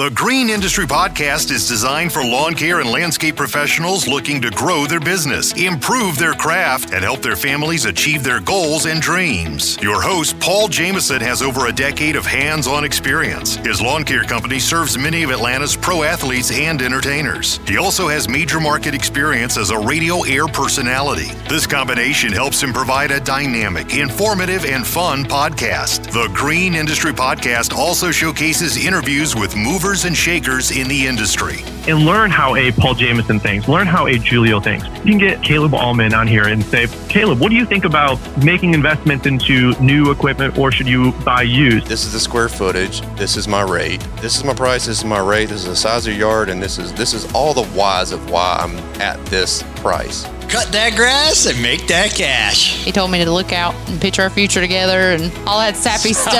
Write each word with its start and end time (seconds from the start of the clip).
The 0.00 0.08
Green 0.08 0.48
Industry 0.48 0.86
Podcast 0.86 1.50
is 1.50 1.68
designed 1.68 2.10
for 2.10 2.24
lawn 2.24 2.54
care 2.54 2.80
and 2.80 2.90
landscape 2.90 3.36
professionals 3.36 4.08
looking 4.08 4.40
to 4.40 4.48
grow 4.48 4.86
their 4.86 4.98
business, 4.98 5.52
improve 5.60 6.16
their 6.16 6.32
craft, 6.32 6.94
and 6.94 7.04
help 7.04 7.20
their 7.20 7.36
families 7.36 7.84
achieve 7.84 8.24
their 8.24 8.40
goals 8.40 8.86
and 8.86 9.02
dreams. 9.02 9.76
Your 9.82 10.00
host, 10.00 10.40
Paul 10.40 10.68
Jameson, 10.68 11.20
has 11.20 11.42
over 11.42 11.66
a 11.66 11.72
decade 11.72 12.16
of 12.16 12.24
hands 12.24 12.66
on 12.66 12.82
experience. 12.82 13.56
His 13.56 13.82
lawn 13.82 14.04
care 14.04 14.24
company 14.24 14.58
serves 14.58 14.96
many 14.96 15.22
of 15.22 15.30
Atlanta's 15.30 15.76
pro 15.76 16.02
athletes 16.02 16.50
and 16.50 16.80
entertainers. 16.80 17.58
He 17.68 17.76
also 17.76 18.08
has 18.08 18.26
major 18.26 18.58
market 18.58 18.94
experience 18.94 19.58
as 19.58 19.68
a 19.68 19.78
radio 19.78 20.22
air 20.22 20.46
personality. 20.48 21.28
This 21.46 21.66
combination 21.66 22.32
helps 22.32 22.62
him 22.62 22.72
provide 22.72 23.10
a 23.10 23.20
dynamic, 23.20 23.94
informative, 23.94 24.64
and 24.64 24.86
fun 24.86 25.24
podcast. 25.24 26.10
The 26.10 26.32
Green 26.32 26.74
Industry 26.74 27.12
Podcast 27.12 27.76
also 27.76 28.10
showcases 28.10 28.82
interviews 28.82 29.36
with 29.36 29.54
movers 29.54 29.89
and 29.90 30.16
shakers 30.16 30.70
in 30.70 30.86
the 30.88 31.06
industry. 31.06 31.64
and 31.88 32.04
learn 32.06 32.30
how 32.30 32.54
a 32.56 32.70
Paul 32.72 32.94
Jameson 32.94 33.40
thinks, 33.40 33.66
learn 33.66 33.86
how 33.86 34.06
a 34.06 34.16
Julio 34.18 34.60
thinks. 34.60 34.84
You 34.98 35.12
can 35.12 35.18
get 35.18 35.42
Caleb 35.42 35.72
Allman 35.74 36.12
on 36.14 36.26
here 36.26 36.44
and 36.46 36.62
say, 36.62 36.86
Caleb, 37.08 37.40
what 37.40 37.48
do 37.48 37.56
you 37.56 37.64
think 37.64 37.84
about 37.86 38.18
making 38.44 38.74
investments 38.74 39.26
into 39.26 39.72
new 39.80 40.10
equipment 40.10 40.58
or 40.58 40.70
should 40.70 40.86
you 40.86 41.12
buy 41.24 41.42
used? 41.42 41.86
This 41.86 42.04
is 42.04 42.12
the 42.12 42.20
square 42.20 42.48
footage. 42.50 43.00
This 43.16 43.36
is 43.36 43.48
my 43.48 43.62
rate. 43.62 44.00
This 44.20 44.36
is 44.36 44.44
my 44.44 44.54
price. 44.54 44.86
This 44.86 44.98
is 44.98 45.04
my 45.04 45.18
rate. 45.18 45.48
This 45.48 45.62
is 45.62 45.68
the 45.68 45.74
size 45.76 46.06
of 46.06 46.12
your 46.12 46.28
yard, 46.28 46.50
and 46.50 46.62
this 46.62 46.78
is 46.78 46.92
this 46.92 47.14
is 47.14 47.24
all 47.32 47.54
the 47.54 47.64
whys 47.68 48.12
of 48.12 48.30
why 48.30 48.58
I'm 48.60 48.76
at 49.00 49.24
this 49.26 49.62
price. 49.76 50.24
Cut 50.50 50.66
that 50.72 50.96
grass 50.96 51.46
and 51.46 51.62
make 51.62 51.86
that 51.86 52.10
cash. 52.10 52.84
He 52.84 52.90
told 52.90 53.12
me 53.12 53.24
to 53.24 53.30
look 53.30 53.52
out 53.52 53.72
and 53.88 54.00
picture 54.00 54.22
our 54.22 54.30
future 54.30 54.60
together 54.60 55.12
and 55.12 55.32
all 55.46 55.60
that 55.60 55.76
sappy 55.76 56.12
stuff. 56.26 56.34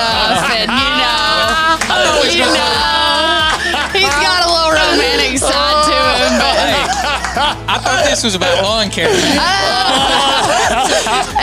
And 0.50 0.68
you 0.68 0.90
know, 1.00 2.22
you 2.34 2.38
know, 2.40 2.49
this 8.10 8.24
was 8.24 8.34
about 8.34 8.64
lawn 8.64 8.90
care. 8.90 9.06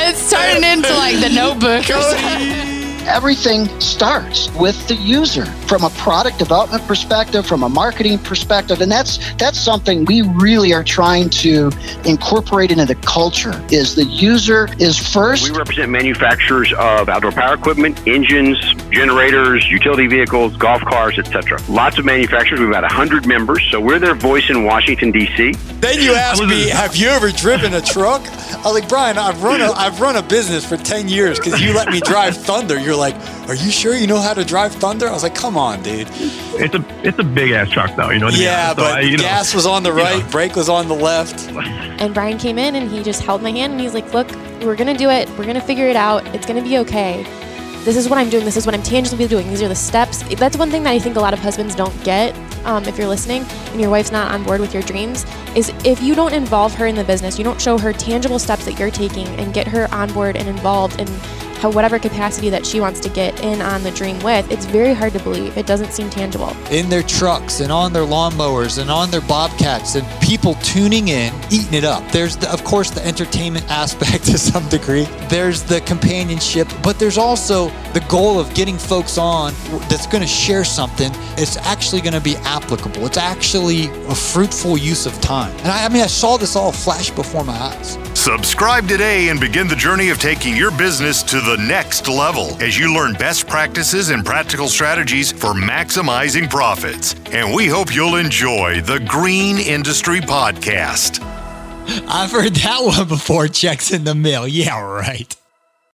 it's 0.03 0.29
turning 0.29 0.65
into 0.69 0.93
like 0.95 1.17
the 1.21 1.29
notebook 1.29 1.89
or 1.89 2.01
something. 2.01 2.66
Everything 3.07 3.67
starts 3.79 4.53
with 4.55 4.85
the 4.89 4.95
user 4.95 5.45
from 5.45 5.83
a 5.85 5.89
product 5.91 6.37
development 6.39 6.85
perspective, 6.85 7.45
from 7.45 7.63
a 7.63 7.69
marketing 7.69 8.19
perspective, 8.19 8.81
and 8.81 8.91
that's 8.91 9.17
that's 9.35 9.57
something 9.57 10.03
we 10.05 10.23
really 10.23 10.73
are 10.73 10.83
trying 10.83 11.29
to 11.29 11.71
incorporate 12.03 12.69
into 12.69 12.85
the 12.85 12.95
culture. 12.95 13.63
Is 13.71 13.95
the 13.95 14.03
user 14.03 14.67
is 14.79 14.99
first. 14.99 15.49
We 15.49 15.57
represent 15.57 15.89
manufacturers 15.89 16.73
of 16.73 17.07
outdoor 17.07 17.31
power 17.31 17.53
equipment, 17.53 18.05
engines, 18.05 18.59
generators, 18.91 19.65
utility 19.69 20.07
vehicles, 20.07 20.57
golf 20.57 20.81
cars, 20.81 21.17
etc. 21.17 21.61
Lots 21.69 21.97
of 21.97 22.03
manufacturers. 22.03 22.59
We 22.59 22.65
have 22.65 22.75
about 22.75 22.83
100 22.83 23.25
members, 23.25 23.65
so 23.71 23.79
we're 23.79 23.99
their 23.99 24.15
voice 24.15 24.49
in 24.49 24.65
Washington 24.65 25.11
D.C. 25.11 25.53
Then 25.79 26.01
you 26.01 26.13
asked 26.13 26.43
me, 26.43 26.67
"Have 26.67 26.97
you 26.97 27.07
ever 27.07 27.31
driven 27.31 27.73
a 27.73 27.81
truck?" 27.81 28.21
I 28.27 28.61
was 28.65 28.73
like, 28.73 28.89
"Brian, 28.89 29.17
I've 29.17 29.41
run 29.41 29.61
a 29.61 29.71
I've 29.71 30.01
run 30.01 30.17
a 30.17 30.21
business 30.23 30.65
for 30.65 30.75
ten 30.75 31.07
years 31.07 31.39
because 31.39 31.61
you 31.61 31.73
let 31.73 31.87
me 31.87 32.01
drive 32.01 32.35
Thunder." 32.35 32.77
You're 32.77 32.96
like, 32.97 33.15
"Are 33.47 33.55
you 33.55 33.71
sure 33.71 33.95
you 33.95 34.07
know 34.07 34.19
how 34.19 34.33
to 34.33 34.43
drive 34.43 34.73
Thunder?" 34.73 35.07
I 35.07 35.11
was 35.13 35.23
like, 35.23 35.35
"Come 35.35 35.55
on, 35.57 35.81
dude." 35.83 36.07
It's 36.59 36.73
a 36.75 36.83
it's 37.03 37.19
a 37.19 37.23
big 37.23 37.51
ass 37.51 37.69
truck 37.69 37.95
though, 37.95 38.09
you 38.09 38.19
know 38.19 38.25
what 38.25 38.33
I 38.35 38.37
mean? 38.37 38.45
Yeah, 38.45 38.69
So 38.69 38.75
but 38.75 38.91
I- 38.93 39.01
you 39.01 39.17
know, 39.17 39.23
gas 39.23 39.53
was 39.53 39.65
on 39.65 39.83
the 39.83 39.89
you 39.91 39.97
know. 39.97 40.03
right, 40.03 40.31
brake 40.31 40.55
was 40.55 40.69
on 40.69 40.87
the 40.87 40.95
left. 40.95 41.47
And 42.01 42.13
Brian 42.13 42.37
came 42.37 42.57
in 42.57 42.75
and 42.75 42.89
he 42.91 43.03
just 43.03 43.21
held 43.23 43.41
my 43.41 43.51
hand 43.51 43.73
and 43.73 43.81
he's 43.81 43.93
like, 43.93 44.11
Look, 44.13 44.29
we're 44.63 44.75
going 44.75 44.91
to 44.91 44.97
do 44.97 45.09
it. 45.09 45.29
We're 45.37 45.43
going 45.45 45.53
to 45.55 45.61
figure 45.61 45.87
it 45.87 45.95
out. 45.95 46.25
It's 46.35 46.45
going 46.45 46.61
to 46.61 46.67
be 46.67 46.77
okay. 46.79 47.23
This 47.85 47.95
is 47.95 48.09
what 48.09 48.17
I'm 48.19 48.29
doing. 48.29 48.43
This 48.43 48.57
is 48.57 48.65
what 48.65 48.75
I'm 48.75 48.83
tangibly 48.83 49.27
doing. 49.27 49.47
These 49.47 49.61
are 49.61 49.67
the 49.69 49.75
steps. 49.75 50.21
That's 50.35 50.57
one 50.57 50.69
thing 50.69 50.83
that 50.83 50.91
I 50.91 50.99
think 50.99 51.15
a 51.15 51.19
lot 51.21 51.33
of 51.33 51.39
husbands 51.39 51.73
don't 51.73 52.03
get 52.03 52.35
um, 52.65 52.83
if 52.83 52.97
you're 52.97 53.07
listening 53.07 53.45
and 53.71 53.79
your 53.79 53.89
wife's 53.89 54.11
not 54.11 54.31
on 54.33 54.43
board 54.43 54.59
with 54.59 54.73
your 54.73 54.83
dreams 54.83 55.25
is 55.55 55.69
if 55.85 56.01
you 56.03 56.13
don't 56.13 56.33
involve 56.33 56.73
her 56.75 56.85
in 56.87 56.95
the 56.95 57.03
business, 57.05 57.37
you 57.37 57.45
don't 57.45 57.61
show 57.61 57.77
her 57.77 57.93
tangible 57.93 58.39
steps 58.39 58.65
that 58.65 58.77
you're 58.77 58.91
taking 58.91 59.25
and 59.39 59.53
get 59.53 59.67
her 59.67 59.87
on 59.93 60.11
board 60.11 60.35
and 60.35 60.49
involved 60.49 60.99
in 60.99 61.07
how 61.57 61.71
whatever 61.71 61.99
capacity 61.99 62.49
that 62.49 62.65
she 62.65 62.79
wants 62.79 62.99
to 63.01 63.09
get 63.09 63.39
in 63.43 63.61
on 63.61 63.83
the 63.83 63.91
dream 63.91 64.19
with, 64.19 64.49
it's 64.51 64.65
very 64.65 64.93
hard 64.93 65.13
to 65.13 65.19
believe. 65.19 65.57
It 65.57 65.65
doesn't 65.65 65.91
seem 65.91 66.09
tangible. 66.09 66.55
in 66.71 66.89
their 66.89 67.03
trucks 67.03 67.59
and 67.59 67.71
on 67.71 67.93
their 67.93 68.03
lawnmowers 68.03 68.79
and 68.79 68.89
on 68.91 69.09
their 69.09 69.21
bobcats 69.21 69.95
and 69.95 70.05
people 70.21 70.55
tuning 70.55 71.07
in, 71.07 71.33
eating 71.51 71.73
it 71.73 71.83
up. 71.83 72.09
There's, 72.11 72.37
the, 72.37 72.51
of 72.51 72.63
course, 72.63 72.89
the 72.91 73.05
entertainment 73.05 73.69
aspect 73.71 74.25
to 74.25 74.37
some 74.37 74.67
degree. 74.69 75.05
There's 75.29 75.63
the 75.63 75.81
companionship, 75.81 76.67
but 76.83 76.99
there's 76.99 77.17
also 77.17 77.69
the 77.93 78.05
goal 78.09 78.39
of 78.39 78.53
getting 78.53 78.77
folks 78.77 79.17
on 79.17 79.53
that's 79.89 80.07
going 80.07 80.21
to 80.21 80.27
share 80.27 80.63
something. 80.63 81.11
It's 81.37 81.57
actually 81.57 82.01
going 82.01 82.13
to 82.13 82.21
be 82.21 82.35
applicable. 82.37 83.05
It's 83.05 83.17
actually 83.17 83.85
a 84.07 84.15
fruitful 84.15 84.77
use 84.77 85.05
of 85.05 85.19
time. 85.21 85.55
And 85.59 85.67
I, 85.67 85.85
I 85.85 85.89
mean, 85.89 86.01
I 86.01 86.07
saw 86.07 86.37
this 86.37 86.55
all 86.55 86.71
flash 86.71 87.09
before 87.11 87.43
my 87.43 87.53
eyes. 87.53 87.97
Subscribe 88.13 88.87
today 88.87 89.29
and 89.29 89.39
begin 89.39 89.67
the 89.67 89.75
journey 89.75 90.09
of 90.09 90.19
taking 90.19 90.55
your 90.55 90.71
business 90.71 91.23
to 91.23 91.39
the 91.47 91.63
next 91.63 92.09
level 92.09 92.61
as 92.61 92.77
you 92.77 92.93
learn 92.93 93.13
best 93.13 93.47
practices 93.47 94.09
and 94.09 94.25
practical 94.25 94.67
strategies 94.67 95.31
for 95.31 95.53
maximizing 95.53 96.49
profits. 96.49 97.15
And 97.31 97.55
we 97.55 97.67
hope 97.67 97.95
you'll 97.95 98.17
enjoy 98.17 98.81
the 98.81 98.99
Green 99.07 99.57
Industry 99.57 100.19
Podcast. 100.19 101.23
I've 102.09 102.31
heard 102.31 102.53
that 102.55 102.79
one 102.81 103.07
before. 103.07 103.47
Checks 103.47 103.91
in 103.91 104.03
the 104.03 104.13
mail. 104.13 104.45
Yeah, 104.45 104.81
right. 104.81 105.33